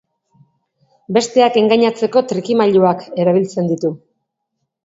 [1.17, 3.93] Besteak engainatzeko trikimailuak erabiltzen ditu.